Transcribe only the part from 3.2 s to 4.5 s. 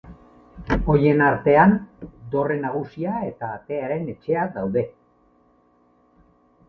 eta atearen etxea